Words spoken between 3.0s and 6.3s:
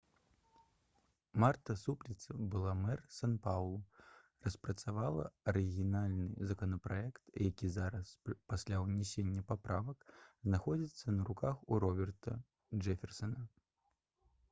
сан-паўлу распрацавала арыгінальны